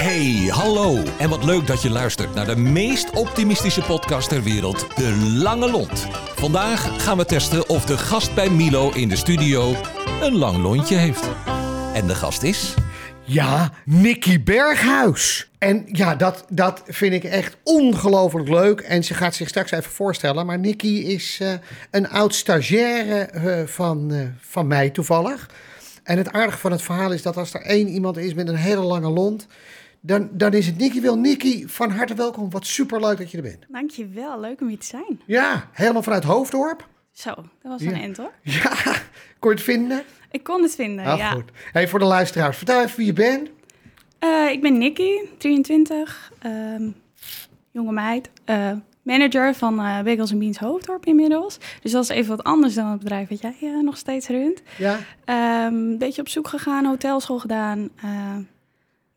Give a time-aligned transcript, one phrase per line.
[0.00, 1.02] Hey, hallo.
[1.18, 5.70] En wat leuk dat je luistert naar de meest optimistische podcast ter wereld, De Lange
[5.70, 6.06] Lont.
[6.34, 9.74] Vandaag gaan we testen of de gast bij Milo in de studio
[10.20, 11.28] een lang lontje heeft.
[11.94, 12.74] En de gast is...
[13.24, 15.50] Ja, Nicky Berghuis.
[15.58, 18.80] En ja, dat, dat vind ik echt ongelooflijk leuk.
[18.80, 20.46] En ze gaat zich straks even voorstellen.
[20.46, 21.52] Maar Nicky is eh,
[21.90, 25.50] een oud stagiaire eh, van, eh, van mij toevallig.
[26.02, 28.56] En het aardige van het verhaal is dat als er één iemand is met een
[28.56, 29.46] hele lange lont...
[30.00, 31.18] dan, dan is het Nicky Wil.
[31.18, 32.50] Nicky, van harte welkom.
[32.50, 33.64] Wat superleuk dat je er bent.
[33.68, 35.20] Dankjewel, leuk om hier te zijn.
[35.26, 36.88] Ja, helemaal vanuit Hoofddorp.
[37.12, 37.90] Zo, dat was Ja.
[37.90, 38.32] een end hoor.
[38.42, 38.72] Ja,
[39.38, 40.02] kon je het vinden?
[40.30, 41.30] Ik kon het vinden, Ah, ja.
[41.30, 41.50] goed.
[41.72, 43.48] Hey, voor de luisteraars, vertel even wie je bent.
[44.18, 46.90] Eh, ik ben Nikki, 23, ehm,
[47.70, 48.30] jonge meid.
[48.44, 51.58] eh, manager van eh Bagels Beans Hoofddorp inmiddels.
[51.82, 54.62] Dus dat is even wat anders dan het bedrijf wat jij nog steeds runt.
[54.78, 57.88] Ja, Ehm, Een beetje op zoek gegaan, hotelschool gedaan.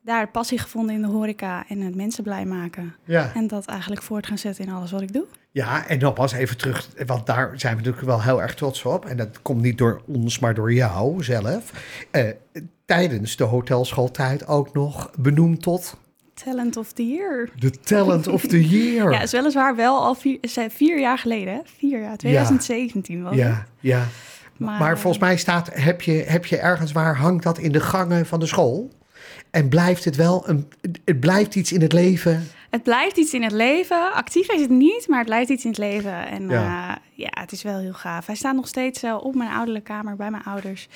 [0.04, 2.96] Daar passie gevonden in de horeca en het mensen blij maken.
[3.06, 3.32] ja.
[3.34, 5.26] En dat eigenlijk voort gaan zetten in alles wat ik doe.
[5.52, 9.06] Ja, en nogmaals even terug, want daar zijn we natuurlijk wel heel erg trots op.
[9.06, 11.72] En dat komt niet door ons, maar door jou zelf.
[12.12, 12.24] Eh,
[12.86, 15.98] tijdens de hotelschooltijd ook nog benoemd tot
[16.34, 17.50] Talent of the Year.
[17.60, 19.12] de Talent of the Year.
[19.14, 21.54] Ja, is weliswaar wel al vier, eh, vier jaar geleden.
[21.54, 21.60] hè?
[21.78, 23.40] Vier jaar, 2017 was het.
[23.42, 24.06] ja, ja.
[24.58, 27.72] Maar, Maar, eh, volgens mij staat, heb je, heb je ergens waar hangt dat in
[27.72, 28.92] de gangen van de school?
[29.54, 30.68] En blijft het wel, een,
[31.06, 32.48] het blijft iets in het leven?
[32.70, 34.14] Het blijft iets in het leven.
[34.14, 36.28] Actief is het niet, maar het blijft iets in het leven.
[36.28, 36.62] En Ja.
[36.64, 38.26] ja, ja het is wel heel gaaf.
[38.26, 40.88] Hij staat nog steeds eh, op mijn ouderlijke kamer bij mijn ouders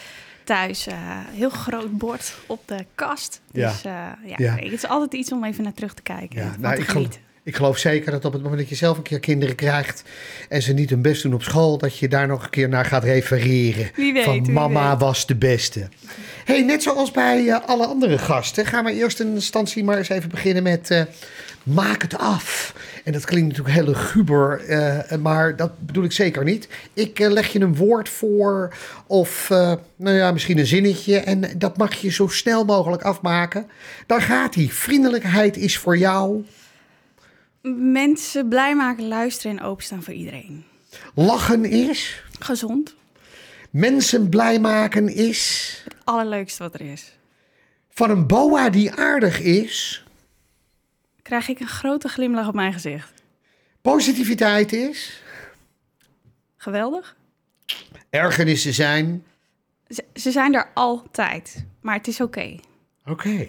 [0.44, 0.88] thuis.
[0.88, 0.96] eh,
[1.32, 3.42] heel groot bord op de kast.
[3.52, 3.70] Ja.
[3.70, 3.92] Dus eh,
[4.26, 4.56] ja, Ja.
[4.56, 6.40] het is altijd iets om even naar terug te kijken.
[6.44, 7.22] Ja, nou, ik, genieten.
[7.48, 10.03] Ik geloof zeker dat op het moment dat je zelf een keer kinderen krijgt
[10.50, 12.86] en ze niet hun best doen op school, dat je daar nog een keer naar
[12.86, 13.89] gaat refereren.
[13.95, 15.00] Wie weet, van wie mama weet.
[15.00, 15.89] was de beste.
[16.45, 20.09] Hey, net zoals bij eh, alle andere gasten, gaan we eerst in instantie maar eens
[20.09, 21.02] even beginnen met eh,
[21.64, 22.73] maak het af.
[23.04, 26.67] En dat klinkt natuurlijk heel luguber, eh, maar dat bedoel ik zeker niet.
[26.93, 28.76] Ik leg je een woord voor
[29.08, 29.49] of
[29.95, 33.67] nou ja, misschien een zinnetje en dat mag je zo snel mogelijk afmaken.
[34.05, 34.67] Daar gaat hij.
[34.72, 36.45] Vriendelijkheid is voor jou.
[37.76, 40.66] Mensen blij maken, luisteren en openstaan voor iedereen.
[41.16, 42.23] Lachen is.
[42.39, 42.95] Gezond.
[43.70, 45.82] Mensen blij maken is.
[45.83, 47.17] Het allerleukste wat er is.
[47.89, 50.05] Van een boa die aardig is.
[51.22, 53.11] Krijg ik een grote glimlach op mijn gezicht.
[53.82, 55.22] Positiviteit is.
[56.58, 57.16] Geweldig.
[58.10, 59.26] Ergernissen zijn.
[59.88, 62.60] Ze, ze zijn er altijd, maar het is oké.
[63.05, 63.48] Oké.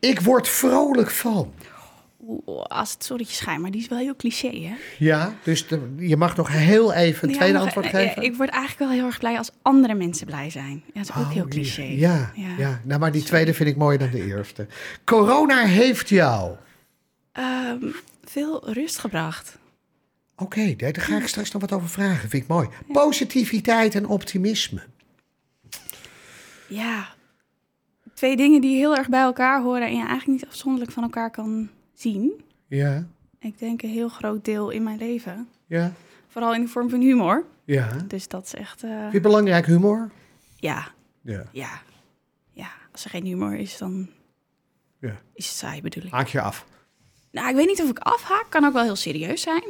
[0.00, 1.54] Ik word vrolijk van.
[2.68, 4.74] Als het zonnetje schijnt, maar die is wel heel cliché, hè?
[4.98, 8.16] Ja, dus de- je mag nog heel even een Ja, tweede nog- antwoord eh, geven.
[8.22, 10.82] eh, Ik word eigenlijk wel heel erg blij als andere mensen blij zijn.
[10.86, 11.82] Ja, dat is ook heel Oh, cliché.
[11.82, 12.48] Ja, ja.
[12.58, 12.80] Ja.
[12.84, 14.66] nou maar die tweede vind ik mooier dan de eerste.
[15.04, 16.56] Corona heeft jou.
[17.32, 17.86] Ehm,
[18.24, 19.58] veel rust gebracht.
[20.36, 22.28] Oké, daar ga ik straks nog wat over vragen.
[22.28, 22.68] Vind ik mooi.
[22.92, 24.82] Positiviteit en optimisme.
[26.68, 27.08] Ja,
[28.14, 31.30] twee dingen die heel erg bij elkaar horen en je eigenlijk niet afzonderlijk van elkaar
[31.30, 31.68] kan
[32.02, 32.44] zien.
[32.66, 33.06] Ja,
[33.38, 35.48] Ik denk een heel groot deel in mijn leven.
[35.66, 35.92] ja,
[36.28, 37.44] Vooral in de vorm van humor.
[37.64, 37.96] ja.
[38.06, 40.10] Dus dat is echt, Vind je belangrijk humor?
[40.56, 40.88] ja,
[41.20, 41.44] Ja.
[41.52, 41.80] ja,
[42.52, 42.70] ja.
[42.92, 44.08] Als er geen humor is, dan
[44.98, 45.20] ja.
[45.34, 46.10] is het saai, bedoel ik.
[46.10, 46.66] Haak je af.
[47.30, 48.46] Nou, ik weet niet of ik afhaak.
[48.48, 49.64] Kan ook wel heel serieus zijn.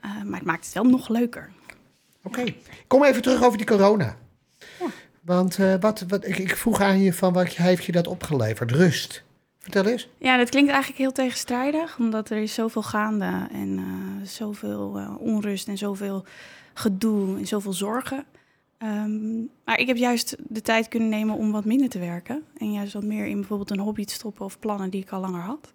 [0.00, 1.50] Eh, maar het maakt het wel nog leuker.
[2.22, 2.44] Oké,
[2.86, 4.16] kom even terug over die corona.
[4.80, 4.86] Ja.
[5.20, 8.70] Want eh, wat, wat, ik, ik vroeg aan je van wat heeft je dat opgeleverd?
[8.70, 9.23] Rust.
[9.64, 10.08] Vertel eens.
[10.18, 11.98] Ja, dat klinkt eigenlijk heel tegenstrijdig.
[11.98, 13.46] Omdat er is zoveel gaande.
[13.52, 16.24] En eh, zoveel eh, onrust en zoveel
[16.74, 18.24] gedoe en zoveel zorgen.
[18.78, 22.42] Ehm, maar ik heb juist de tijd kunnen nemen om wat minder te werken.
[22.58, 25.20] En juist wat meer in bijvoorbeeld een hobby te stoppen of plannen die ik al
[25.20, 25.72] langer had.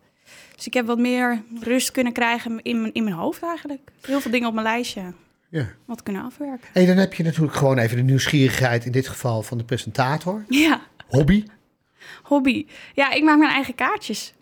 [0.55, 3.91] Dus ik heb wat meer rust kunnen krijgen in mijn, in mijn hoofd eigenlijk.
[4.01, 5.13] Heel veel dingen op mijn lijstje
[5.49, 5.67] Ja.
[5.85, 6.67] wat kunnen afwerken.
[6.73, 10.45] En dan heb je natuurlijk gewoon even de nieuwsgierigheid, in dit geval van de presentator.
[10.49, 11.45] Ja, Hobby.
[12.23, 12.65] Hobby.
[12.93, 14.33] Ja, ik maak mijn eigen kaartjes.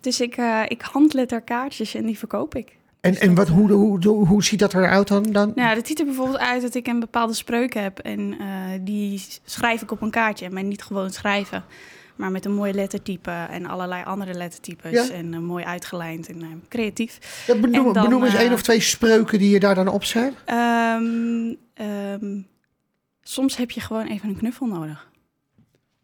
[0.00, 2.78] Dus ik, eh ik handletter kaartjes en die verkoop ik.
[3.00, 5.22] En, en wat, hoe, hoe, hoe, hoe ziet dat eruit dan?
[5.22, 5.52] dan?
[5.54, 7.98] Nou, dat ziet er bijvoorbeeld uit dat ik een bepaalde spreuk heb.
[7.98, 8.46] En eh,
[8.80, 10.50] die schrijf ik op een kaartje.
[10.50, 11.64] Maar niet gewoon schrijven.
[12.16, 15.08] Maar met een mooi lettertype en allerlei andere lettertypes.
[15.08, 15.14] Ja.
[15.14, 17.44] En eh, mooi uitgelijnd en eh, creatief.
[17.46, 20.04] Ja, benoem en dan, benoem eens één of twee spreuken die je daar dan op
[20.04, 20.32] zet.
[20.44, 22.40] Ehm, ehm,
[23.22, 25.09] soms heb je gewoon even een knuffel nodig.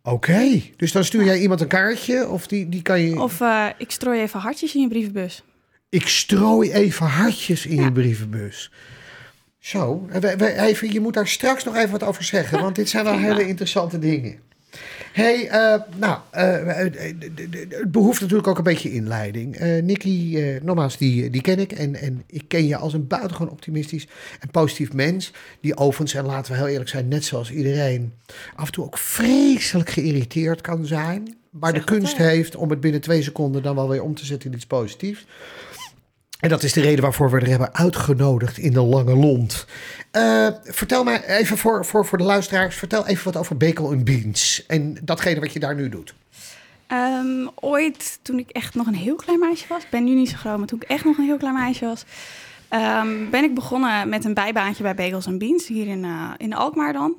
[0.08, 3.20] Oké, dus dan stuur jij iemand een kaartje of die, die kan je...
[3.20, 5.42] Of eh, ik strooi even hartjes in je brievenbus.
[5.88, 8.70] Ik strooi even hartjes in je brievenbus.
[9.58, 10.08] Zo,
[10.40, 13.48] even, je moet daar straks nog even wat over zeggen, want dit zijn wel hele
[13.48, 14.38] interessante dingen.
[15.12, 16.92] Hey, eh, nou, eh, eh,
[17.68, 19.58] het behoeft natuurlijk ook een beetje inleiding.
[19.82, 21.72] Nicky, nogmaals, die, die ken ik.
[21.72, 24.08] En, en ik ken je als een buitengewoon optimistisch
[24.40, 25.32] en positief mens.
[25.60, 28.12] Die overigens, en laten we heel eerlijk zijn, net zoals iedereen,
[28.54, 31.36] af en toe ook vreselijk geïrriteerd kan zijn.
[31.50, 34.24] Maar de Zeg kunst heeft om het binnen twee seconden dan wel weer om te
[34.24, 35.26] zetten in iets positiefs.
[36.40, 39.66] En dat is de reden waarvoor we er hebben uitgenodigd in de Lange Lont.
[40.10, 44.04] Eh, vertel mij even voor, voor, voor de luisteraars, vertel even wat over Bekel en
[44.04, 44.64] Beans.
[44.66, 46.14] En datgene wat je daar nu doet.
[46.86, 50.36] Ehm, ooit, toen ik echt nog een heel klein meisje was, ben nu niet zo
[50.36, 52.04] groot, maar toen ik echt nog een heel klein meisje was,
[52.68, 56.92] ehm, ben ik begonnen met een bijbaantje bij Bagels Beans hier in, eh, in Alkmaar
[56.92, 57.14] dan.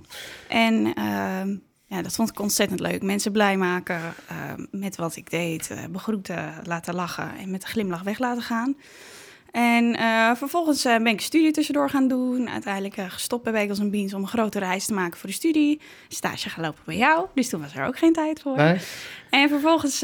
[0.48, 1.56] En ehm,
[1.88, 3.02] ja, dat vond ik ontzettend leuk.
[3.04, 7.70] Mensen blij maken ehm, met wat ik deed, eh, begroeten, laten lachen en met een
[7.70, 8.76] glimlach weg laten gaan.
[9.52, 12.50] En eh, vervolgens eh, ben ik studie tussendoor gaan doen.
[12.50, 15.82] Uiteindelijk gestopt bij Bagels and Beans om een grote reis te maken voor de studie.
[16.08, 18.56] Stage gelopen bij jou, dus toen was er ook geen tijd voor.
[18.56, 18.78] Nee?
[19.30, 20.04] En vervolgens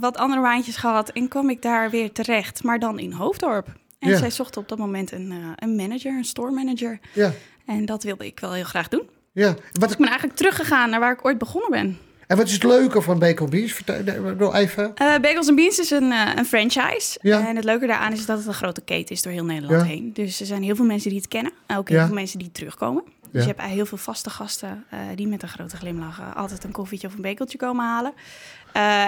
[0.00, 3.66] wat andere baantjes gehad en kwam ik daar weer terecht, maar dan in Hoofddorp.
[3.98, 4.16] En Ja.
[4.16, 6.98] zij zochten op dat moment een, een manager, een store manager.
[7.12, 7.32] Ja,
[7.66, 9.08] En dat wilde ik wel heel graag doen.
[9.32, 9.54] Ja.
[9.72, 11.98] Wat, Ik ben eigenlijk teruggegaan naar waar ik ooit begonnen ben.
[12.26, 13.72] en wat is het leuke van Bekel Beans?
[13.72, 14.92] Vertel even.
[14.94, 17.18] Eh Bagels and Beans is een, eh, een franchise.
[17.22, 17.48] Ja.
[17.48, 19.86] En het leuke daaraan is dat het een grote keten is door heel Nederland Ja.
[19.88, 20.12] heen.
[20.12, 21.52] Dus er zijn heel veel mensen die het kennen.
[21.66, 22.06] en Ook heel Ja.
[22.06, 23.02] veel mensen die terugkomen.
[23.32, 26.72] Dus je hebt heel veel vaste gasten eh, die met een grote glimlach altijd een
[26.72, 28.12] koffietje of een bekeltje komen halen.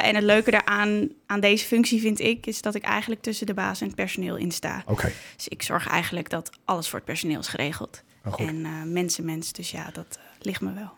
[0.05, 3.55] En het leuke daaraan aan deze functie vind ik, is dat ik eigenlijk tussen de
[3.55, 4.83] baas en het personeel in sta.
[4.87, 8.03] Oké, Dus ik zorg eigenlijk dat alles voor het personeel is geregeld.
[8.37, 9.53] En eh mensen, mens.
[9.53, 10.93] Dus ja, dat eh, ligt me wel.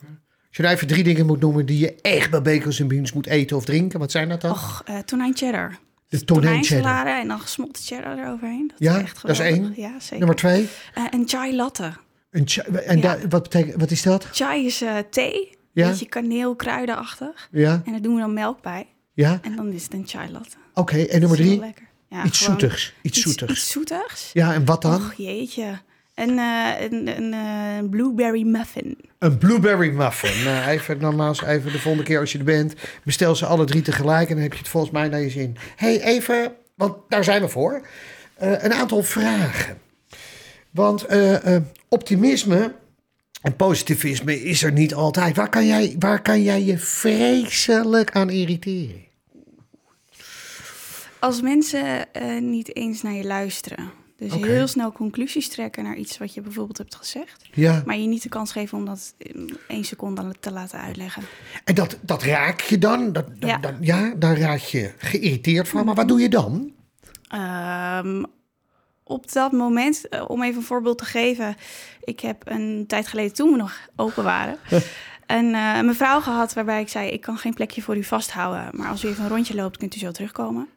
[0.47, 3.13] Als je nou even drie dingen moet noemen die je echt bij Bekels en Beans
[3.13, 4.51] moet eten of drinken, wat zijn dat dan?
[4.51, 5.77] Och, eh tonijn cheddar.
[6.09, 7.05] de tonijn cheddar.
[7.07, 8.67] En dan gesmolten cheddar eroverheen.
[8.67, 9.73] Dat Ja, is echt dat is één.
[9.75, 10.17] Ja, zeker.
[10.17, 10.69] Nummer twee.
[10.93, 11.93] Eh, en chai latte.
[12.31, 13.01] Een cha- en Ja.
[13.01, 14.27] daar- wat, betekent, wat is dat?
[14.31, 15.55] Chai is thee.
[15.71, 15.89] Ja.
[15.89, 17.47] Beetje kaneel, kruidenachtig.
[17.51, 18.87] Ja, En daar doen we dan melk bij.
[19.13, 19.39] ja.
[19.41, 20.55] En dan is het een chai latte.
[20.73, 21.59] Oké, en nummer drie?
[21.59, 21.85] lekker.
[22.09, 22.93] Ja, Iets zoetigs.
[23.01, 23.51] Iets zoetigs.
[23.51, 24.29] Iets zoetigs.
[24.33, 24.95] Ja, en wat dan?
[24.95, 25.79] Och, jeetje.
[26.17, 28.97] Een, eh, een, een eh, blueberry muffin.
[29.19, 30.43] Een blueberry muffin.
[30.45, 32.73] Nou, even nogmaals, even de volgende keer als je er bent,
[33.03, 35.57] bestel ze alle drie tegelijk en dan heb je het volgens mij naar je zin.
[35.75, 37.87] hey, even, want daar zijn we voor.
[38.33, 39.77] Eh, een aantal vragen.
[40.71, 41.05] Want
[41.87, 42.75] optimisme
[43.41, 45.35] en positivisme is er niet altijd.
[45.35, 49.05] Waar kan jij, waar kan jij je vreselijk aan irriteren?
[51.19, 52.05] Als mensen
[52.39, 53.96] niet eens naar je luisteren.
[54.17, 57.45] Dus heel snel conclusies trekken naar iets wat je bijvoorbeeld hebt gezegd.
[57.53, 61.23] Ja, Maar je niet de kans geven om dat in één seconde te laten uitleggen.
[61.63, 63.13] en dat, dat raak je dan?
[63.13, 63.57] Dat, dat- Ja.
[63.57, 65.85] dan- ja, daar raak je geïrriteerd van.
[65.85, 66.71] Maar wat doe je dan?
[67.27, 68.23] Ehm,
[69.03, 71.55] op dat moment, eh, om even een voorbeeld te geven.
[72.03, 74.57] Ik heb een tijd geleden, toen we nog open waren,
[75.27, 77.09] een eh, mevrouw gehad waarbij ik zei...
[77.09, 79.95] ik kan geen plekje voor u vasthouden, maar als u even een rondje loopt, kunt
[79.95, 80.67] u zo terugkomen.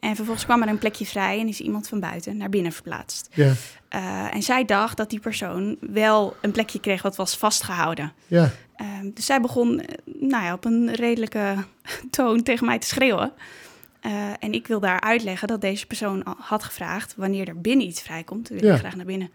[0.00, 3.28] En vervolgens kwam er een plekje vrij en is iemand van buiten naar binnen verplaatst.
[3.32, 3.52] Ja,
[3.88, 8.12] Eh, en zij dacht dat die persoon wel een plekje kreeg wat was vastgehouden.
[8.26, 11.54] ja, Ehm, dus zij begon eh, nou ja, op een redelijke
[12.10, 13.32] toon tegen mij te schreeuwen.
[14.00, 17.86] Eh, en ik wil daar uitleggen dat deze persoon al had gevraagd wanneer er binnen
[17.86, 18.48] iets vrijkomt.
[18.48, 18.72] Wil Ja.
[18.72, 19.30] ik graag naar binnen.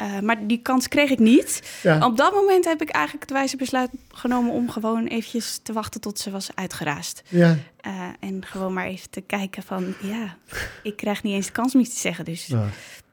[0.00, 1.78] Eh, maar die kans kreeg ik niet.
[1.82, 2.06] ja.
[2.06, 6.00] Op dat moment heb ik eigenlijk het wijze besluit genomen om gewoon eventjes te wachten
[6.00, 7.22] tot ze was uitgeraasd.
[7.28, 7.56] ja.
[7.80, 10.36] Eh, en gewoon maar even te kijken van, ja,
[10.82, 12.24] ik krijg niet eens de kans om iets te zeggen.
[12.24, 12.52] Dus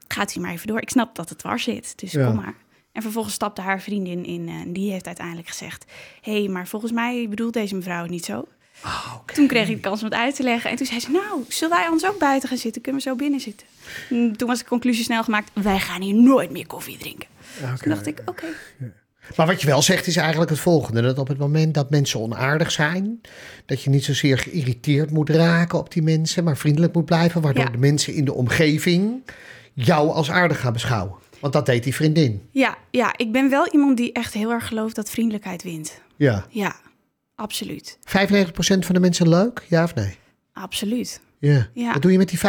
[0.08, 0.80] gaat u maar even door.
[0.80, 2.26] Ik snap dat het dwars zit, dus Ja.
[2.26, 2.54] kom maar.
[2.92, 5.84] En vervolgens stapte haar vriendin in en die heeft uiteindelijk gezegd...
[6.20, 8.46] hé, hey, maar volgens mij bedoelt deze mevrouw het niet zo.
[8.80, 9.34] Ah, oké.
[9.34, 10.70] Toen kreeg ik de kans om het uit te leggen.
[10.70, 12.82] En toen zei ze, nou, zullen wij ons ook buiten gaan zitten?
[12.82, 13.66] Kunnen we zo binnen zitten?
[14.08, 17.28] Toen was de conclusie snel gemaakt, wij gaan hier nooit meer koffie drinken.
[17.60, 17.82] Ja, oké.
[17.82, 18.46] Toen dacht ik, oké.
[19.36, 21.02] Maar wat je wel zegt is eigenlijk het volgende.
[21.02, 23.20] Dat op het moment dat mensen onaardig zijn,
[23.66, 27.64] dat je niet zozeer geïrriteerd moet raken op die mensen, maar vriendelijk moet blijven, waardoor
[27.64, 27.70] Ja.
[27.70, 29.22] de mensen in de omgeving
[29.74, 31.16] jou als aardig gaan beschouwen.
[31.40, 32.48] Want dat deed die vriendin.
[32.50, 36.00] Ja, ja, ik ben wel iemand die echt heel erg gelooft dat vriendelijkheid wint.
[36.16, 36.46] Ja.
[36.50, 36.76] Ja,
[37.38, 37.98] absoluut.
[37.98, 38.02] 95%
[38.78, 39.64] van de mensen leuk?
[39.68, 40.16] Ja of nee?
[40.52, 41.20] Absoluut.
[41.38, 41.68] Ja.
[41.74, 41.92] Ja.
[41.92, 42.42] Wat doe je met die 5%?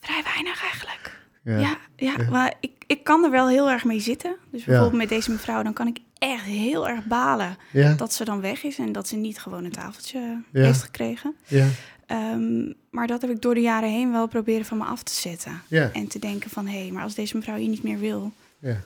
[0.00, 1.18] Vrij weinig eigenlijk.
[1.44, 1.58] Ja.
[1.58, 4.36] Ja, ja, maar ik, ik kan er wel heel erg mee zitten.
[4.50, 7.56] Dus bijvoorbeeld met deze mevrouw, dan kan ik echt heel erg balen
[7.96, 11.34] dat ze dan weg is en dat ze niet gewoon een tafeltje heeft gekregen.
[11.46, 11.66] Ja.
[12.06, 15.12] Ehm, maar dat heb ik door de jaren heen wel proberen van me af te
[15.12, 15.62] zetten.
[15.68, 15.90] Ja.
[15.92, 18.80] En te denken van, hé, maar als deze mevrouw je niet meer wil, Ja.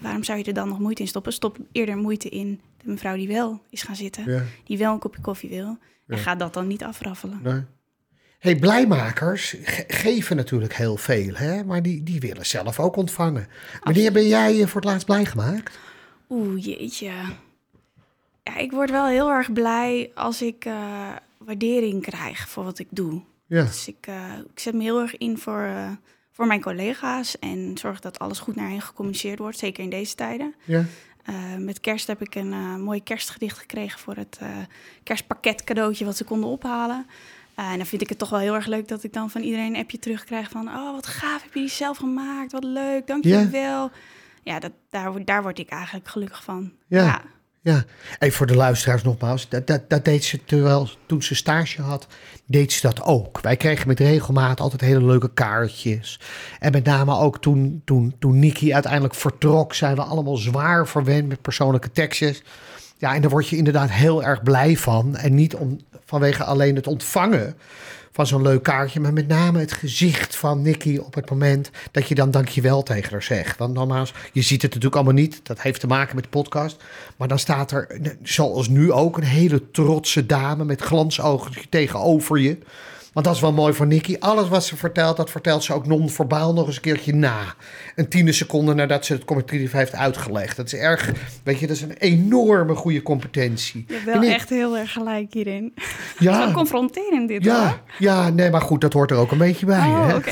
[0.00, 1.32] waarom zou je er dan nog moeite in stoppen?
[1.32, 4.42] Stop eerder moeite in de mevrouw die wel is gaan zitten, Ja.
[4.64, 5.78] die wel een kopje koffie wil.
[6.06, 7.40] En ga dat dan niet afraffelen.
[7.42, 7.62] Nee.
[8.38, 11.64] Hey, blijmakers ge- geven natuurlijk heel veel, hè?
[11.64, 13.46] maar die, die willen zelf ook ontvangen.
[13.82, 15.78] Wanneer ben jij je voor het laatst blij gemaakt?
[16.30, 17.10] Oeh, jeetje.
[18.42, 21.08] Ja, ik word wel heel erg blij als ik eh,
[21.38, 23.20] waardering krijg voor wat ik doe.
[23.46, 23.62] Ja.
[23.64, 25.90] Dus ik, eh, ik zet me heel erg in voor, eh,
[26.30, 30.14] voor mijn collega's en zorg dat alles goed naar hen gecommuniceerd wordt, zeker in deze
[30.14, 30.54] tijden.
[30.64, 30.84] Ja.
[31.22, 34.48] Eh, met kerst heb ik een eh, mooi kerstgedicht gekregen voor het eh,
[35.02, 37.06] kerstpakket cadeautje wat ze konden ophalen.
[37.54, 39.74] En dan vind ik het toch wel heel erg leuk dat ik dan van iedereen
[39.74, 40.68] een appje terugkrijg van...
[40.68, 42.52] oh, wat gaaf, heb je die zelf gemaakt?
[42.52, 43.50] Wat leuk, dank je Ja.
[43.50, 43.90] wel.
[44.42, 46.72] Ja, dat, daar, word- daar word ik eigenlijk gelukkig van.
[46.86, 47.22] Ja.
[47.64, 47.84] Ja,
[48.18, 49.48] even voor de luisteraars nogmaals.
[49.48, 52.06] Dat, dat, dat deed ze terwijl toen ze stage had,
[52.46, 53.40] deed ze dat ook.
[53.40, 56.20] Wij kregen met regelmaat altijd hele leuke kaartjes.
[56.58, 61.28] En met name ook toen, toen, toen Nikki uiteindelijk vertrok, zijn we allemaal zwaar verwend
[61.28, 62.42] met persoonlijke tekstjes.
[63.02, 65.16] Ja, en daar word je inderdaad heel erg blij van.
[65.16, 67.54] En niet om, vanwege alleen het ontvangen
[68.12, 72.08] van zo'n leuk kaartje, maar met name het gezicht van Nicky op het moment dat
[72.08, 73.58] je dan dankjewel tegen haar zegt.
[73.58, 75.40] Want nogmaals, je ziet het natuurlijk allemaal niet.
[75.42, 76.76] Dat heeft te maken met de podcast.
[77.16, 82.58] Maar dan staat er, zoals nu ook, een hele trotse dame met glansogen tegenover je.
[83.12, 84.16] Want dat is wel mooi voor Nicky.
[84.18, 87.54] Alles wat ze vertelt, dat vertelt ze ook non-verbaal nog eens een keertje na.
[87.94, 90.56] Een tiende seconde nadat ze het communicatief heeft uitgelegd.
[90.56, 91.10] Dat is erg,
[91.44, 93.84] weet je, dat is een enorme goede competentie.
[93.88, 95.74] Je hebt wel echt heel erg gelijk hierin.
[96.18, 96.46] Ja.
[96.46, 97.80] Zo confronterend dit Ja, hoor.
[97.98, 99.78] ja, nee, maar goed, dat hoort er ook een beetje bij.
[99.88, 100.14] Oh, hè?
[100.16, 100.30] oké.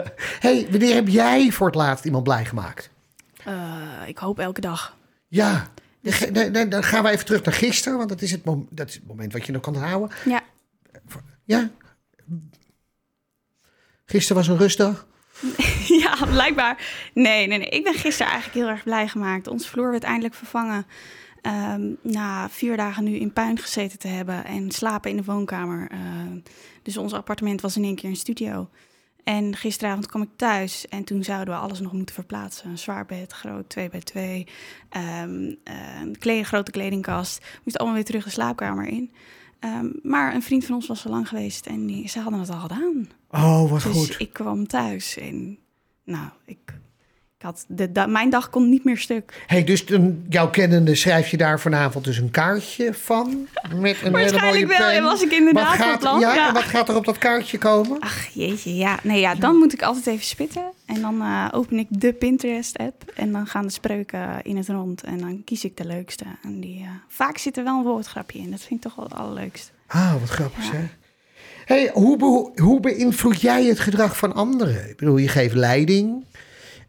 [0.46, 2.90] hey, wanneer heb jij voor het laatst iemand blij gemaakt?
[3.44, 3.54] Eh,
[4.06, 4.96] ik hoop elke dag.
[5.28, 5.66] Ja,
[6.00, 8.66] nee, nee, nee, dan gaan we even terug naar gisteren, want dat is het, mom-
[8.70, 10.10] dat is het moment wat je nog kan houden.
[10.24, 10.40] Ja,
[11.44, 11.70] Ja?
[14.06, 15.06] Gisteren was een rustdag.
[16.02, 16.86] ja, blijkbaar.
[17.14, 17.68] Nee, nee, nee.
[17.68, 19.46] Ik ben gisteren eigenlijk heel erg blij gemaakt.
[19.46, 20.86] Onze vloer werd eindelijk vervangen.
[21.42, 25.88] Ehm, na vier dagen nu in puin gezeten te hebben en slapen in de woonkamer.
[25.90, 25.98] Eh,
[26.82, 28.68] dus ons appartement was in één keer een studio.
[29.24, 32.70] En gisteravond kwam ik thuis en toen zouden we alles nog moeten verplaatsen.
[32.70, 34.46] Een zwaar bed, groot, 2 bij 2.
[34.88, 35.74] ehm, eh,
[36.28, 37.44] een grote kledingkast.
[37.64, 39.12] Moest allemaal weer terug de slaapkamer in.
[39.60, 42.50] Ehm, maar een vriend van ons was zo lang geweest en die, ze hadden het
[42.50, 43.08] al gedaan.
[43.34, 44.14] Oh, wat Dus goed.
[44.18, 45.58] ik kwam thuis en
[46.04, 46.58] nou, ik,
[47.38, 49.44] ik had de, da- mijn dag kon niet meer stuk.
[49.46, 53.46] Hey, dus dan, jouw kennende schrijf je daar vanavond dus een kaartje van?
[53.62, 56.48] Met een hele mooie Waarschijnlijk wel, en was ik inderdaad wat gaat, plan, ja, ja.
[56.48, 58.00] en wat gaat er op dat kaartje komen?
[58.00, 58.98] Ach jeetje, ja.
[59.02, 60.62] Nee, ja, dan moet ik altijd even spitten.
[60.86, 63.12] En dan eh, open ik de Pinterest-app.
[63.14, 65.02] En dan gaan de spreuken in het rond.
[65.02, 66.24] En dan kies ik de leukste.
[66.42, 68.50] En die, eh, vaak zit er wel een woordgrapje in.
[68.50, 69.72] Dat vind ik toch wel het allerleukst.
[69.86, 70.70] Ah, wat grappig Ja.
[70.70, 70.96] zeg.
[71.64, 74.88] Hey, hoe, be- hoe beïnvloed jij het gedrag van anderen?
[74.88, 76.24] Ik bedoel, je geeft leiding.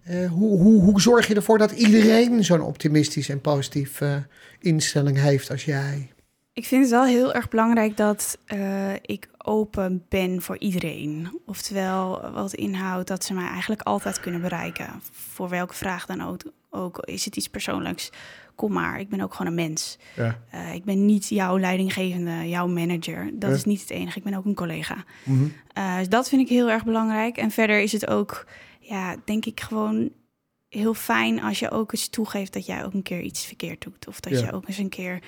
[0.04, 4.16] Eh, hoe, hoe, hoe zorg je ervoor dat iedereen zo'n optimistisch en positief eh,
[4.60, 6.10] instelling heeft als jij?
[6.54, 11.40] Ik vind het wel heel erg belangrijk dat eh, ik open ben voor iedereen.
[11.46, 14.90] Oftewel, wat inhoudt dat ze mij eigenlijk altijd kunnen bereiken.
[15.12, 16.42] Voor welke vraag dan ook.
[16.70, 18.12] ook is het iets persoonlijks?
[18.56, 19.98] Kom maar, ik ben ook gewoon een mens.
[20.16, 20.40] Ja.
[20.52, 23.30] Eh, ik ben niet jouw leidinggevende, jouw manager.
[23.34, 23.56] Dat Ja.
[23.56, 24.18] is niet het enige.
[24.18, 25.04] Ik ben ook een collega.
[25.24, 25.46] Mhm.
[25.74, 27.38] Eh, dus dat vind ik heel erg belangrijk.
[27.38, 28.48] En verder is het ook,
[28.80, 30.10] ja, denk ik gewoon
[30.70, 34.08] heel fijn als je ook eens toegeeft dat jij ook een keer iets verkeerd doet.
[34.08, 34.46] Of dat Ja.
[34.46, 35.20] je ook eens een keer,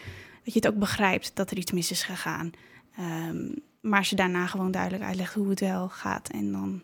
[0.43, 2.51] dat je het ook begrijpt dat er iets mis is gegaan.
[2.97, 3.45] Ehm,
[3.81, 6.29] maar ze daarna gewoon duidelijk uitlegt hoe het wel gaat.
[6.29, 6.83] En dan, dan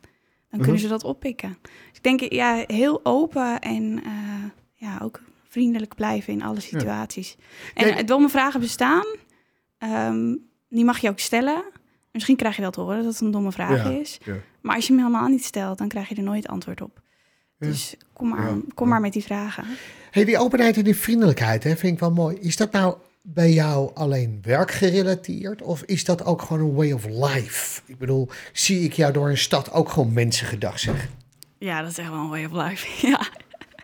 [0.49, 0.61] Mhm.
[0.61, 1.57] kunnen ze dat oppikken.
[1.61, 5.21] Dus ik denk, ja, heel open en eh, ja, ook
[5.53, 7.35] vriendelijk blijven in alle situaties.
[7.73, 9.05] En eh, domme vragen bestaan.
[9.77, 10.35] Ehm,
[10.69, 11.63] die mag je ook stellen.
[12.11, 14.19] Misschien krijg je wel te horen dat het een domme vraag Ja, is.
[14.25, 14.33] ja.
[14.61, 17.01] Maar als je hem helemaal niet stelt, dan krijg je er nooit antwoord op.
[17.59, 19.63] Dus kom maar, kom maar met die vragen.
[20.11, 22.37] Hey, die openheid en die vriendelijkheid hè, vind ik wel mooi.
[22.39, 27.05] Is dat nou bij jou alleen werkgerelateerd of is dat ook gewoon een way of
[27.05, 27.81] life?
[27.85, 31.09] Ik bedoel, zie ik jou door een stad ook gewoon mensengedag zeggen?
[31.57, 32.87] Ja, dat is echt wel een way of life.
[33.07, 33.27] Ja,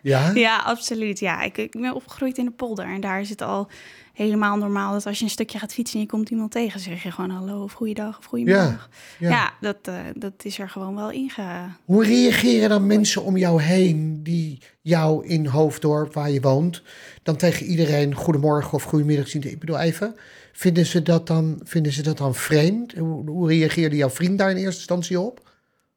[0.02, 0.30] Ja?
[0.34, 1.18] ja absoluut.
[1.18, 2.84] Ja, ik, ik ben opgegroeid in de polder.
[2.84, 3.68] En daar is het al
[4.12, 7.02] helemaal normaal dat als je een stukje gaat fietsen en je komt iemand tegen, zeg
[7.02, 8.88] je gewoon hallo of goeiedag of goedemiddag.
[9.18, 9.52] Ja, Ja, ja.
[9.60, 11.42] dat, eh, dat is er gewoon wel inge...
[11.84, 16.82] Hoe reageren dan mensen om jou heen die jou in Hoofddorp, waar je woont,
[17.22, 19.42] dan tegen iedereen goedemorgen of goedemiddag zien?
[19.50, 20.14] Ik bedoel even,
[20.52, 22.92] vinden ze dat dan, vinden ze dat dan vreemd?
[22.92, 25.49] Hoe, hoe reageerde jouw vriend daar in eerste instantie op?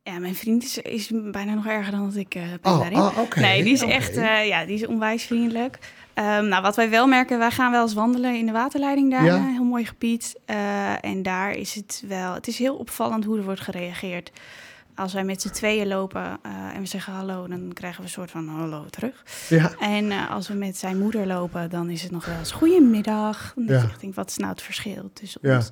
[0.03, 2.97] Ja, mijn vriend is, is bijna nog erger dan dat ik eh ben Oh, daarin.
[2.99, 5.77] oh, Nee, die is echt, eh, ja, die is onwijs vriendelijk.
[6.13, 9.25] Ehm, nou, wat wij wel merken, wij gaan wel eens wandelen in de waterleiding daar,
[9.25, 9.35] Ja.
[9.35, 10.39] een heel mooi gebied.
[10.45, 14.31] Eh, en daar is het wel, het is heel opvallend hoe er wordt gereageerd.
[14.95, 18.11] Als wij met z'n tweeën lopen eh, en we zeggen hallo, dan krijgen we een
[18.13, 19.23] soort van hallo terug.
[19.49, 22.51] Ja, En eh, als we met zijn moeder lopen, dan is het nog wel eens
[22.51, 23.53] goedemiddag.
[23.55, 23.73] Dan Ja.
[23.73, 23.83] ja.
[23.83, 25.55] ik denk, wat is nou het verschil tussen Ja.
[25.55, 25.69] ons?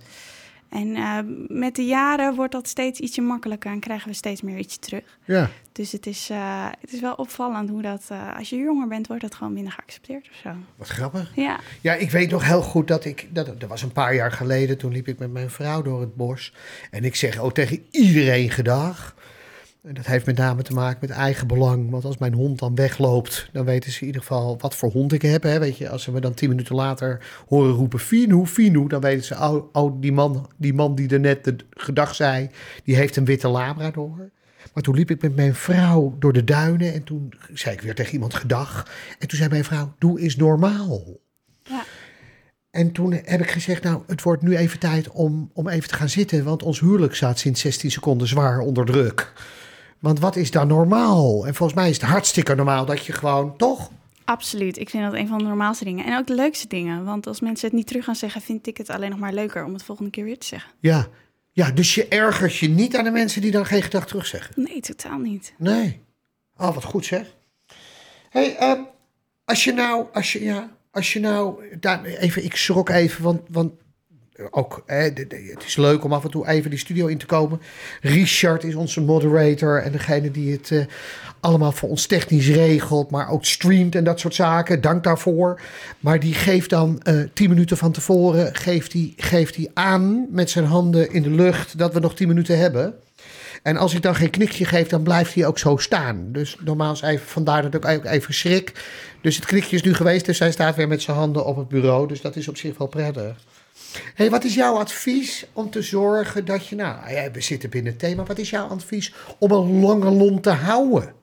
[0.72, 4.58] En eh, met de jaren wordt dat steeds ietsje makkelijker en krijgen we steeds meer
[4.58, 5.18] ietsje terug.
[5.26, 5.50] Ja.
[5.72, 9.08] Dus het is, eh, het is wel opvallend hoe dat, eh, als je jonger bent,
[9.08, 10.50] wordt dat gewoon minder geaccepteerd of zo.
[10.76, 11.32] Wat grappig.
[11.36, 14.32] Ja, Ja, ik weet nog heel goed dat ik, dat, dat was een paar jaar
[14.32, 16.54] geleden, toen liep ik met mijn vrouw door het bos.
[16.92, 19.16] En ik zeg ook tegen iedereen gedag.
[19.82, 21.90] En dat heeft met name te maken met eigen belang.
[21.90, 25.14] Want als mijn hond dan wegloopt, dan weten ze in ieder geval wat voor hond
[25.14, 25.44] ik heb.
[25.44, 25.60] Hè?
[25.60, 29.24] Weet je, als ze me dan tien minuten later horen roepen Finu, Finu, dan weten
[29.24, 32.50] ze, oh, oh die, man, die man die er net de gedag zei,
[32.84, 34.30] die heeft een witte labrador.
[34.74, 37.96] Maar toen liep ik met mijn vrouw door de duinen en toen zei ik weer
[37.96, 38.88] tegen iemand gedag.
[39.20, 41.20] En toen zei mijn vrouw, doe eens normaal.
[41.64, 41.84] ja.
[42.72, 45.96] En toen heb ik gezegd, nou, het wordt nu even tijd om, om even te
[45.96, 49.34] gaan zitten, want ons huwelijk staat sinds 16 seconden zwaar onder druk.
[50.02, 51.48] Want wat is dan normaal?
[51.48, 53.90] En volgens mij is het hartstikke normaal dat je gewoon, toch?
[54.32, 54.78] absoluut.
[54.78, 56.06] Ik vind dat een van de normaalste dingen.
[56.06, 57.04] En ook de leukste dingen.
[57.04, 59.66] Want als mensen het niet terug gaan zeggen, vind ik het alleen nog maar leuker
[59.66, 60.72] om het volgende keer weer te zeggen.
[60.80, 61.08] Ja.
[61.52, 64.54] Ja, dus je ergert je niet aan de mensen die dan geen gedag terugzeggen.
[64.64, 65.54] Nee, totaal niet.
[65.58, 66.00] Nee.
[66.58, 67.36] Oh, wat goed zeg.
[68.30, 68.82] hey, ehm,
[69.46, 73.42] als je nou, als je, ja, als je nou, daar, even, ik schrok even, want,
[73.50, 73.72] want
[74.50, 77.62] ook, de- het is leuk om af en toe even die studio in te komen.
[78.02, 80.86] Richard is onze moderator en degene die het eh,
[81.40, 84.82] allemaal voor ons technisch regelt, maar ook streamt en dat soort zaken.
[84.82, 85.62] Dank daarvoor.
[86.00, 90.66] Maar die geeft dan eh tien minuten van tevoren, geeft hij geeft aan met zijn
[90.66, 92.94] handen in de lucht dat we nog tien minuten hebben.
[93.64, 96.26] En als ik dan geen knikje geef, dan blijft hij ook zo staan.
[96.32, 98.72] Dus normaal is even, vandaar dat ik ook even schrik.
[99.22, 101.68] Dus het knikje is nu geweest, dus hij staat weer met zijn handen op het
[101.68, 102.08] bureau.
[102.08, 103.36] Dus dat is op zich wel prettig.
[104.14, 106.76] Hey, wat is jouw advies om te zorgen dat je...
[106.76, 108.24] Nou, we zitten binnen het thema.
[108.24, 111.14] Wat is jouw advies om een lange lont te houden?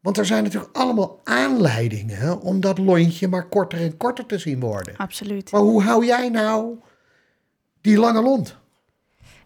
[0.00, 4.60] Want er zijn natuurlijk allemaal aanleidingen om dat lontje maar korter en korter te zien
[4.60, 4.96] worden.
[4.96, 5.50] Absoluut.
[5.52, 6.78] Maar hoe hou jij nou
[7.80, 8.56] die lange lont?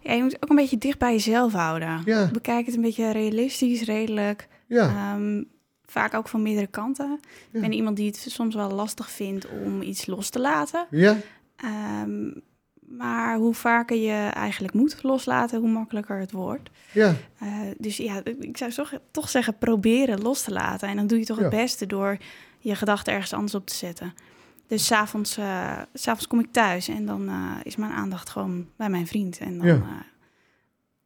[0.01, 2.01] Ja, je moet ook een beetje dicht bij jezelf houden.
[2.05, 2.29] Ja.
[2.33, 4.47] Bekijk het een beetje realistisch, redelijk.
[4.67, 5.43] Ja, Ehm,
[5.85, 7.19] vaak ook van meerdere kanten.
[7.21, 7.37] Ja.
[7.51, 10.87] Ik ben iemand die het soms wel lastig vindt om iets los te laten.
[10.89, 11.17] ja,
[11.61, 12.31] Ehm,
[12.79, 16.69] maar hoe vaker je eigenlijk moet loslaten, hoe makkelijker het wordt.
[16.91, 20.87] ja, Eh, dus ja, ik zou toch, toch zeggen, proberen los te laten.
[20.87, 22.17] En dan doe je toch het beste door
[22.59, 24.13] je gedachten ergens anders op te zetten.
[24.67, 28.67] Dus s'avonds eh, s avonds kom ik thuis en dan eh, is mijn aandacht gewoon
[28.75, 29.37] bij mijn vriend.
[29.37, 29.81] En dan Ja.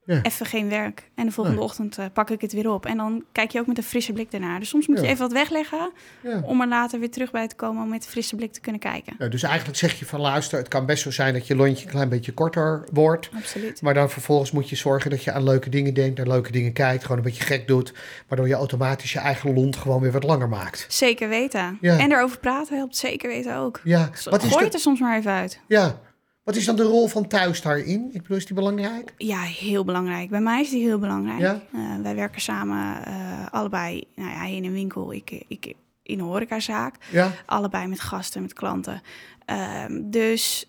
[0.05, 0.21] Ja.
[0.21, 1.09] even geen werk.
[1.15, 1.67] En de volgende Nee.
[1.67, 2.85] ochtend eh, pak ik het weer op.
[2.85, 4.59] En dan kijk je ook met een frisse blik ernaar.
[4.59, 5.91] Dus soms moet je even wat wegleggen
[6.23, 6.41] ja.
[6.45, 8.81] om er later weer terug bij te komen om met een frisse blik te kunnen
[8.81, 9.29] kijken.
[9.29, 11.91] Dus eigenlijk zeg je van luister, het kan best zo zijn dat je lontje een
[11.91, 13.29] klein beetje korter wordt.
[13.35, 13.81] Absoluut.
[13.81, 16.73] Maar dan vervolgens moet je zorgen dat je aan leuke dingen denkt, naar leuke dingen
[16.73, 17.93] kijkt, gewoon een beetje gek doet.
[18.27, 20.85] Waardoor je automatisch je eigen lont gewoon weer wat langer maakt.
[20.89, 21.77] Zeker weten.
[21.81, 23.79] En erover praten helpt zeker weten ook.
[23.83, 25.59] Ja, wat is, Gooi het er soms maar even uit.
[25.67, 25.99] ja.
[26.43, 28.09] Wat is dan de rol van thuis daarin?
[28.13, 29.13] Ik bedoel, is die belangrijk?
[29.17, 30.29] Ja, heel belangrijk.
[30.29, 31.39] Bij mij is die heel belangrijk.
[31.39, 31.61] Ja?
[31.73, 33.13] Eh, wij werken samen eh,
[33.51, 36.95] allebei, nou ja, in een winkel, ik, ik in een horecazaak.
[37.11, 39.01] Ja, Allebei met gasten, met klanten.
[39.45, 40.67] Ehm, dus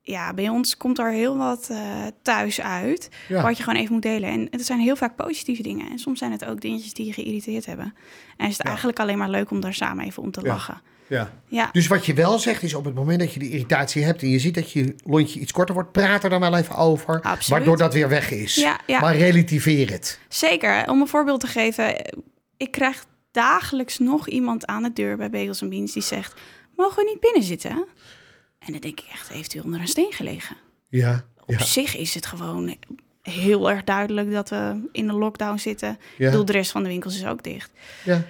[0.00, 1.78] ja, bij ons komt er heel wat eh,
[2.22, 3.42] thuis uit, ja.
[3.42, 4.30] wat je gewoon even moet delen.
[4.30, 5.90] En het zijn heel vaak positieve dingen.
[5.90, 7.94] En soms zijn het ook dingetjes die je geïrriteerd hebben.
[8.36, 8.68] En is het Ja.
[8.68, 10.80] eigenlijk alleen maar leuk om daar samen even om te lachen.
[11.12, 11.32] Ja.
[11.46, 14.22] Ja, Dus wat je wel zegt is op het moment dat je die irritatie hebt
[14.22, 17.14] en je ziet dat je lontje iets korter wordt, praat er dan wel even over.
[17.20, 17.48] Absoluut.
[17.48, 18.54] Waardoor dat weer weg is.
[18.54, 19.00] ja, ja.
[19.00, 20.18] Maar relativeer het.
[20.28, 20.88] Zeker.
[20.88, 21.94] Om een voorbeeld te geven.
[22.56, 26.34] Ik krijg dagelijks nog iemand aan de deur bij Bagels Beans die zegt...
[26.76, 27.70] Mogen we niet binnen zitten?
[28.58, 30.56] En dan denk ik echt, heeft u onder een steen gelegen?
[30.88, 32.76] Ja, Op zich is het gewoon
[33.22, 35.90] heel erg duidelijk dat we in een lockdown zitten.
[35.90, 37.70] Ik bedoel, de rest van de winkels is ook dicht.
[38.04, 38.22] ja.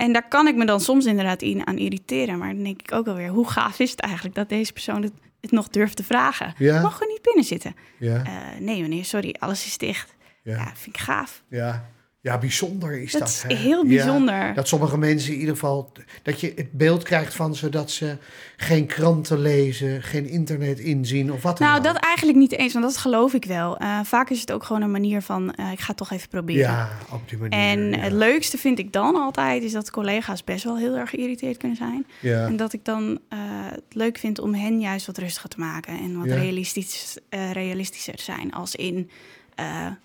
[0.00, 2.38] En daar kan ik me dan soms inderdaad in aan irriteren.
[2.38, 5.12] Maar dan denk ik ook alweer, hoe gaaf is het eigenlijk dat deze persoon het,
[5.40, 6.54] het nog durft te vragen?
[6.56, 6.80] Ja.
[6.82, 7.74] Mogen we niet binnen zitten?
[7.98, 10.14] ja, Eh, nee meneer, sorry, alles is dicht.
[10.42, 11.42] Ja, ja, vind ik gaaf.
[11.48, 11.88] ja.
[12.22, 13.20] Ja, bijzonder is dat.
[13.20, 13.54] Dat is hè?
[13.54, 13.88] heel Ja.
[13.88, 14.54] bijzonder.
[14.54, 18.16] Dat sommige mensen in ieder geval, dat je het beeld krijgt van ze dat ze
[18.56, 22.84] geen kranten lezen, geen internet inzien of wat dan Nou, dat eigenlijk niet eens, want
[22.84, 23.76] dat geloof ik wel.
[23.78, 26.28] Eh, vaak is het ook gewoon een manier van, eh, ik ga het toch even
[26.28, 26.60] proberen.
[26.60, 27.58] Ja, op die manier.
[27.58, 27.96] En ja.
[27.98, 31.76] het leukste vind ik dan altijd, is dat collega's best wel heel erg geïrriteerd kunnen
[31.76, 32.06] zijn.
[32.20, 32.46] ja.
[32.46, 33.38] En dat ik dan eh,
[33.70, 36.34] het leuk vind om hen juist wat rustiger te maken en wat Ja.
[36.34, 37.16] realistisch,
[37.52, 38.52] realistischer te zijn.
[38.52, 39.10] Als in,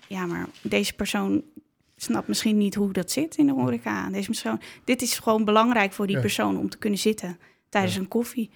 [0.08, 1.42] ja, maar deze persoon
[1.96, 4.08] snapt misschien niet hoe dat zit in de horeca.
[4.10, 6.20] Deze persoon, dit is gewoon belangrijk voor die Ja.
[6.22, 8.50] persoon om te kunnen zitten tijdens een koffie.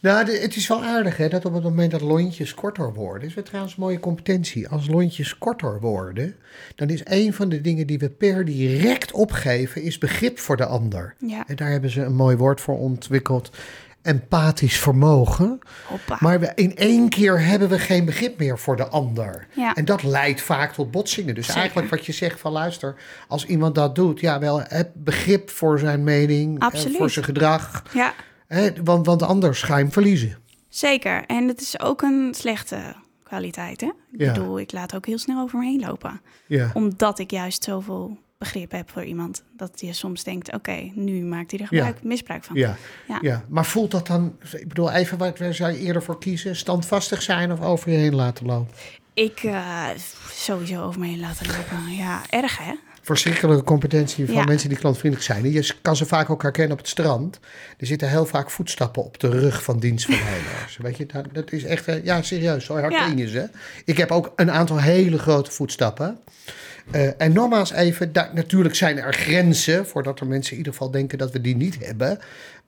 [0.00, 3.28] Nou, de- het is wel aardig hè, dat op het moment dat lontjes korter worden,
[3.28, 4.68] is het trouwens een mooie competentie.
[4.68, 6.36] Als lontjes korter worden,
[6.74, 10.66] dan is een van de dingen die we per direct opgeven, is begrip voor de
[10.66, 11.14] ander.
[11.18, 13.50] Ja, En daar hebben ze een mooi woord voor ontwikkeld.
[14.02, 15.58] Empathisch vermogen.
[15.86, 16.16] Hoppa.
[16.20, 19.46] Maar we, in één keer hebben we geen begrip meer voor de ander.
[19.54, 19.74] Ja.
[19.74, 21.34] En dat leidt vaak tot botsingen.
[21.34, 21.60] Dus Zeker.
[21.60, 22.94] eigenlijk wat je zegt van luister,
[23.28, 26.96] als iemand dat doet, ja, wel heb begrip voor zijn mening, Absoluut.
[26.96, 27.82] voor zijn gedrag.
[27.92, 28.12] Ja,
[28.46, 30.36] Hè, want, want anders ga je hem verliezen.
[30.68, 31.24] zeker.
[31.26, 32.78] En het is ook een slechte
[33.22, 33.86] kwaliteit, hè?
[33.86, 34.32] Ik Ja.
[34.32, 36.20] bedoel, ik laat ook heel snel over me heen lopen.
[36.46, 36.70] Ja.
[36.74, 39.42] Omdat ik juist zoveel begrip heb voor iemand.
[39.56, 42.56] Dat je soms denkt, oké, nu maakt hij er gebruik, misbruik van.
[42.56, 42.76] Ja.
[43.08, 43.18] Ja.
[43.22, 43.44] Ja.
[43.48, 46.56] maar voelt dat dan, ik bedoel even, waar, waar zou je eerder voor kiezen?
[46.56, 48.74] Standvastig zijn of over je heen laten lopen?
[49.14, 49.86] Ik eh,
[50.30, 51.94] sowieso over me heen laten lopen.
[51.96, 52.72] Ja, erg hè?
[53.02, 54.44] Verschrikkelijke competentie van Ja.
[54.44, 55.52] mensen die klantvriendelijk zijn.
[55.52, 57.40] Je kan ze vaak ook herkennen op het strand.
[57.78, 60.76] Er zitten heel vaak voetstappen op de rug van dienstverleners.
[60.76, 63.48] Weet je, dat, dat is echt, eh, ja serieus, zo herken je ze.
[63.84, 66.18] Ik heb ook een aantal hele grote voetstappen.
[66.90, 69.86] Eh, en nogmaals even, daar, natuurlijk zijn er grenzen...
[69.86, 72.18] voordat er mensen in ieder geval denken dat we die niet hebben.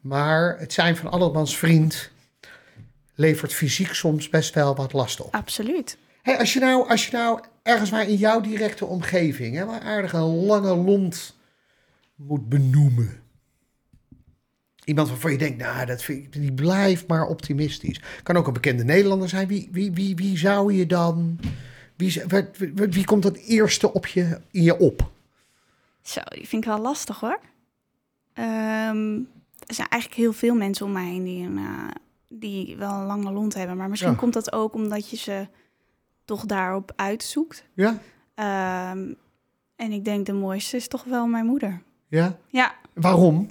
[0.01, 2.11] Maar het zijn van allemans vriend...
[3.15, 5.35] levert fysiek soms best wel wat last op.
[5.35, 5.97] Absoluut.
[6.23, 9.57] Hey, als, je nou, als je nou ergens maar in jouw directe omgeving...
[9.57, 11.37] Hè, maar aardig een lange lont
[12.15, 13.19] moet benoemen...
[14.85, 18.01] Iemand waarvan je denkt, nou, dat vind ik, die blijft maar optimistisch.
[18.23, 19.49] Kan ook een bekende Nederlander zijn.
[19.49, 21.39] Wie, wie, wie, wie zou je dan...
[22.01, 22.23] Wie,
[22.75, 25.11] wie, wie komt het eerste op je, in je op?
[26.03, 27.41] Zo, die vind ik wel lastig hoor.
[28.33, 29.15] Ehm,
[29.67, 31.89] er zijn eigenlijk heel veel mensen om mij heen die, een, eh,
[32.29, 33.77] die wel een lange lont hebben.
[33.77, 34.19] Maar misschien Ja.
[34.19, 35.47] komt dat ook omdat je ze
[36.25, 37.65] toch daarop uitzoekt.
[37.75, 37.99] Ja?
[38.35, 39.13] Ehm,
[39.77, 41.83] en ik denk de mooiste is toch wel mijn moeder.
[42.09, 42.39] Ja?
[42.49, 43.47] Ja, Waarom?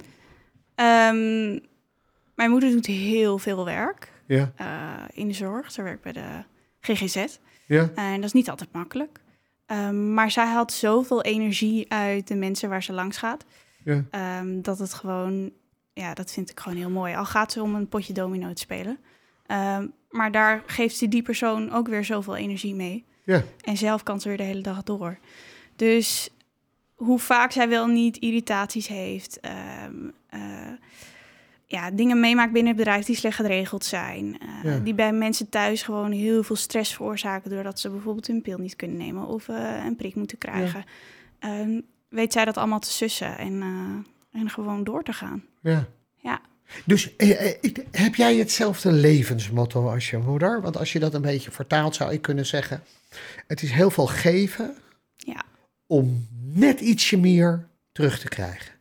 [0.74, 1.58] ehm,
[2.34, 4.52] mijn moeder doet heel veel werk Ja?
[4.56, 5.72] eh, in de zorg.
[5.72, 6.42] Ze werkt bij de
[6.80, 7.38] GGZ.
[7.70, 7.90] Ja?
[7.94, 9.20] En dat is niet altijd makkelijk.
[9.66, 13.44] Ehm, maar zij haalt zoveel energie uit de mensen waar ze langs gaat.
[13.84, 14.04] Ja?
[14.10, 15.50] Ehm, dat het gewoon,
[15.92, 17.14] ja, dat vind ik gewoon heel mooi.
[17.14, 18.98] Al gaat ze om een potje domino te spelen.
[19.46, 23.04] Ehm, maar daar geeft ze die persoon ook weer zoveel energie mee.
[23.24, 23.42] Ja?
[23.64, 25.18] En zelf kan ze weer de hele dag door.
[25.76, 26.30] Dus
[26.94, 29.40] hoe vaak zij wel niet irritaties heeft.
[29.40, 29.50] eh,
[31.72, 34.38] ja, dingen meemaakt binnen het bedrijf die slecht geregeld zijn.
[34.40, 34.78] eh, Ja.
[34.78, 37.50] Die bij mensen thuis gewoon heel veel stress veroorzaken...
[37.50, 40.84] doordat ze bijvoorbeeld hun pil niet kunnen nemen of eh, een prik moeten krijgen.
[41.38, 45.44] Ehm, weet zij dat allemaal te sussen en, eh, en gewoon door te gaan.
[45.62, 45.86] Ja.
[46.16, 46.40] Ja.
[46.84, 47.14] Dus
[47.90, 50.60] heb jij hetzelfde levensmotto als je moeder?
[50.60, 52.82] Want als je dat een beetje vertaalt, zou ik kunnen zeggen:
[53.46, 54.74] het is heel veel geven
[55.16, 55.42] Ja.
[55.86, 58.72] om net ietsje meer terug te krijgen.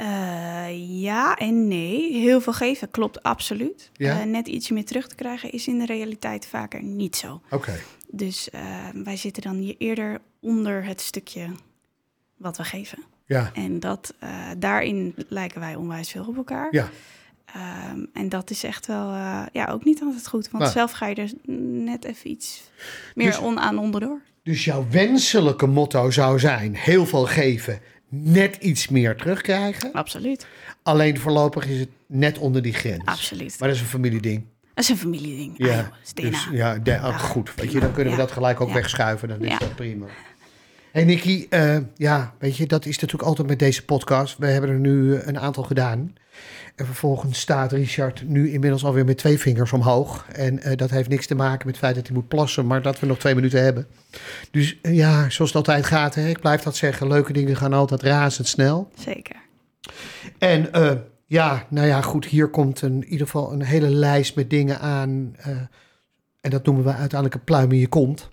[0.00, 2.12] Eh, ja en nee.
[2.12, 3.90] Heel veel geven klopt absoluut.
[3.92, 4.20] Ja?
[4.20, 7.40] Eh, net iets meer terug te krijgen is in de realiteit vaker niet zo.
[7.50, 7.80] Oké.
[8.10, 8.60] Dus eh,
[8.94, 11.46] wij zitten dan hier eerder onder het stukje
[12.36, 12.98] wat we geven.
[13.26, 13.50] Ja.
[13.54, 14.14] En dat,
[14.58, 16.68] daarin lijken wij onwijs veel op elkaar.
[16.70, 16.88] Ja.
[17.44, 19.08] Ehm, en dat is echt wel
[19.52, 20.50] ja, ook niet altijd goed.
[20.50, 20.74] Want Nou.
[20.74, 21.30] zelf ga je er
[21.84, 22.62] net even iets
[23.14, 24.20] meer Dus- on aan onderdoor.
[24.42, 29.92] Dus jouw wenselijke motto zou zijn: heel veel geven, net iets meer terugkrijgen.
[29.92, 30.46] Absoluut.
[30.82, 33.04] Alleen voorlopig is het net onder die grens.
[33.04, 33.56] Absoluut.
[33.58, 34.44] Maar dat is een familieding.
[34.74, 35.54] Dat is een familieding.
[35.56, 35.72] Ja, Ja.
[35.72, 36.30] Ah, joh, dat is DNA.
[36.30, 37.12] Dus, ja, de- oh, Ja.
[37.18, 37.54] goed.
[37.54, 39.28] Weet je, dan kunnen we dat gelijk ook wegschuiven.
[39.28, 40.06] Dan is dat prima.
[40.92, 44.38] Hey Nicky, eh, ja, weet je, dat is natuurlijk altijd met deze podcast.
[44.38, 46.14] We hebben er nu eh, een aantal gedaan.
[46.76, 50.26] En vervolgens staat Richard nu inmiddels alweer met twee vingers omhoog.
[50.32, 52.82] En eh, dat heeft niks te maken met het feit dat hij moet plassen, maar
[52.82, 53.86] dat we nog twee minuten hebben.
[54.50, 57.08] Dus ja, zoals het altijd gaat, hè, ik blijf dat zeggen.
[57.08, 58.90] Leuke dingen gaan altijd razendsnel.
[58.94, 59.36] Zeker.
[60.38, 60.70] En
[61.26, 64.80] ja, nou ja, goed, hier komt een, in ieder geval een hele lijst met dingen
[64.80, 65.36] aan.
[66.40, 68.28] en dat noemen we uiteindelijk een pluim in je kont.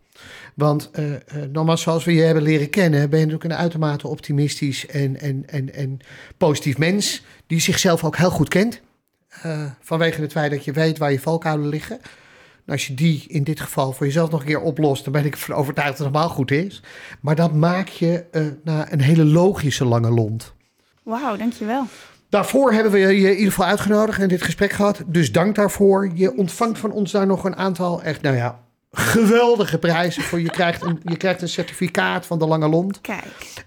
[0.58, 1.06] Want eh,
[1.52, 5.44] nogmaals, zoals we je hebben leren kennen, ben je natuurlijk een uitermate optimistisch en, en,
[5.48, 6.00] en, en
[6.38, 7.24] positief mens.
[7.48, 8.82] Die zichzelf ook heel goed kent.
[9.42, 12.00] Eh, vanwege het feit dat je weet waar je valkuilen liggen.
[12.66, 15.26] En als je die in dit geval voor jezelf nog een keer oplost, dan ben
[15.26, 16.84] ik ervan overtuigd dat het helemaal goed is.
[17.22, 18.26] Maar dat maak je
[18.64, 20.54] naar een hele logische lange lont.
[21.04, 21.86] Wauw, dankjewel.
[22.30, 25.04] Daarvoor hebben we je in ieder geval uitgenodigd en dit gesprek gehad.
[25.06, 26.12] Dus dank daarvoor.
[26.14, 28.66] Je ontvangt van ons daar nog een aantal echt, nou ja,
[28.98, 30.42] geweldige prijzen voor.
[30.42, 33.02] Je krijgt een, je krijgt een certificaat van de Lange Lont.
[33.02, 33.24] Kijk,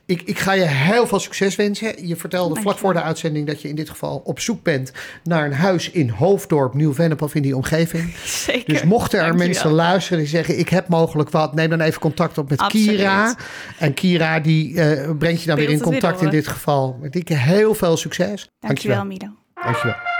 [0.06, 2.06] Ik, ik ga je heel veel succes wensen.
[2.06, 4.62] Je vertelde Dank vlak je voor de uitzending dat je in dit geval op zoek
[4.62, 4.92] bent
[5.24, 8.14] naar een huis in Hoofddorp, Nieuw-Vennep of in die omgeving.
[8.24, 8.74] zeker.
[8.74, 12.38] Dus mochten er mensen luisteren die zeggen: Ik heb mogelijk wat, neem dan even contact
[12.38, 12.86] op met Absoluut.
[12.86, 13.34] Kira.
[13.78, 16.98] En Kira die eh, brengt je dan weer in weer contact in dit geval.
[17.00, 18.48] Met dikke heel veel succes.
[18.60, 19.28] Dankjewel, Milo.
[19.54, 20.19] Dankjewel.